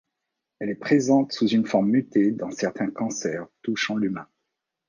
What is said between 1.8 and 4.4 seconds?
mutée dans certains cancers touchant l'humain.